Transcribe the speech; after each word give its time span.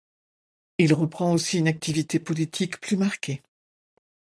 Il 0.79 0.95
reprend 0.95 1.31
aussi 1.31 1.59
une 1.59 1.67
activité 1.67 2.17
politique 2.17 2.81
plus 2.81 2.97
marquée. 2.97 3.43